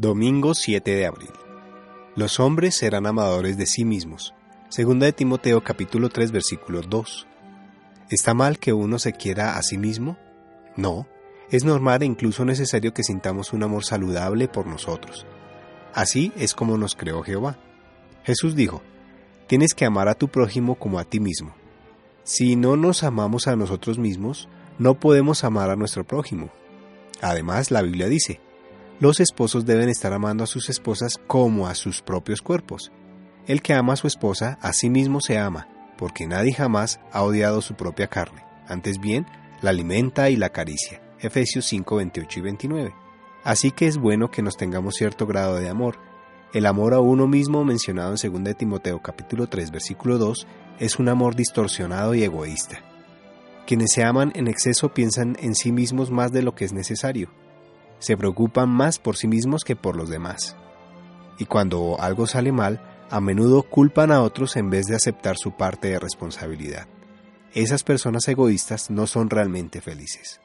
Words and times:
Domingo 0.00 0.54
7 0.54 0.94
de 0.94 1.04
abril. 1.04 1.28
Los 2.16 2.40
hombres 2.40 2.74
serán 2.74 3.06
amadores 3.06 3.58
de 3.58 3.66
sí 3.66 3.84
mismos. 3.84 4.32
Segunda 4.70 5.04
de 5.04 5.12
Timoteo 5.12 5.62
capítulo 5.62 6.08
3 6.08 6.32
versículo 6.32 6.80
2. 6.80 7.26
¿Está 8.08 8.32
mal 8.32 8.58
que 8.58 8.72
uno 8.72 8.98
se 8.98 9.12
quiera 9.12 9.58
a 9.58 9.62
sí 9.62 9.76
mismo? 9.76 10.16
No, 10.74 11.06
es 11.50 11.64
normal 11.64 12.02
e 12.02 12.06
incluso 12.06 12.46
necesario 12.46 12.94
que 12.94 13.02
sintamos 13.02 13.52
un 13.52 13.62
amor 13.62 13.84
saludable 13.84 14.48
por 14.48 14.66
nosotros. 14.66 15.26
Así 15.92 16.32
es 16.34 16.54
como 16.54 16.78
nos 16.78 16.96
creó 16.96 17.22
Jehová. 17.22 17.58
Jesús 18.24 18.56
dijo, 18.56 18.80
tienes 19.48 19.74
que 19.74 19.84
amar 19.84 20.08
a 20.08 20.14
tu 20.14 20.28
prójimo 20.28 20.76
como 20.76 20.98
a 20.98 21.04
ti 21.04 21.20
mismo. 21.20 21.54
Si 22.22 22.56
no 22.56 22.74
nos 22.78 23.02
amamos 23.02 23.48
a 23.48 23.54
nosotros 23.54 23.98
mismos, 23.98 24.48
no 24.78 24.98
podemos 24.98 25.44
amar 25.44 25.68
a 25.68 25.76
nuestro 25.76 26.04
prójimo. 26.04 26.48
Además, 27.20 27.70
la 27.70 27.82
Biblia 27.82 28.08
dice, 28.08 28.40
los 29.00 29.18
esposos 29.18 29.64
deben 29.64 29.88
estar 29.88 30.12
amando 30.12 30.44
a 30.44 30.46
sus 30.46 30.68
esposas 30.68 31.18
como 31.26 31.66
a 31.66 31.74
sus 31.74 32.02
propios 32.02 32.42
cuerpos. 32.42 32.92
El 33.46 33.62
que 33.62 33.72
ama 33.72 33.94
a 33.94 33.96
su 33.96 34.06
esposa, 34.06 34.58
a 34.60 34.74
sí 34.74 34.90
mismo 34.90 35.22
se 35.22 35.38
ama, 35.38 35.68
porque 35.96 36.26
nadie 36.26 36.52
jamás 36.52 37.00
ha 37.10 37.22
odiado 37.22 37.62
su 37.62 37.74
propia 37.74 38.08
carne. 38.08 38.44
Antes 38.68 39.00
bien, 39.00 39.26
la 39.62 39.70
alimenta 39.70 40.28
y 40.28 40.36
la 40.36 40.46
acaricia. 40.46 41.00
Efesios 41.18 41.64
5, 41.64 41.96
28 41.96 42.38
y 42.38 42.42
29. 42.42 42.94
Así 43.42 43.70
que 43.70 43.86
es 43.86 43.96
bueno 43.96 44.30
que 44.30 44.42
nos 44.42 44.58
tengamos 44.58 44.96
cierto 44.96 45.26
grado 45.26 45.56
de 45.56 45.70
amor. 45.70 45.96
El 46.52 46.66
amor 46.66 46.92
a 46.92 47.00
uno 47.00 47.26
mismo 47.26 47.64
mencionado 47.64 48.14
en 48.22 48.44
2 48.44 48.54
Timoteo 48.54 49.00
capítulo 49.00 49.46
3 49.46 49.70
versículo 49.70 50.18
2 50.18 50.46
es 50.78 50.98
un 50.98 51.08
amor 51.08 51.36
distorsionado 51.36 52.14
y 52.14 52.22
egoísta. 52.22 52.80
Quienes 53.66 53.92
se 53.94 54.04
aman 54.04 54.30
en 54.34 54.46
exceso 54.46 54.92
piensan 54.92 55.38
en 55.40 55.54
sí 55.54 55.72
mismos 55.72 56.10
más 56.10 56.32
de 56.32 56.42
lo 56.42 56.54
que 56.54 56.66
es 56.66 56.74
necesario 56.74 57.30
se 58.00 58.16
preocupan 58.16 58.68
más 58.68 58.98
por 58.98 59.16
sí 59.16 59.28
mismos 59.28 59.62
que 59.62 59.76
por 59.76 59.94
los 59.94 60.10
demás. 60.10 60.56
Y 61.38 61.44
cuando 61.44 61.96
algo 62.00 62.26
sale 62.26 62.50
mal, 62.50 62.82
a 63.10 63.20
menudo 63.20 63.62
culpan 63.62 64.10
a 64.10 64.22
otros 64.22 64.56
en 64.56 64.70
vez 64.70 64.86
de 64.86 64.96
aceptar 64.96 65.36
su 65.36 65.52
parte 65.52 65.88
de 65.88 65.98
responsabilidad. 65.98 66.88
Esas 67.54 67.82
personas 67.82 68.26
egoístas 68.28 68.90
no 68.90 69.06
son 69.06 69.30
realmente 69.30 69.80
felices. 69.80 70.40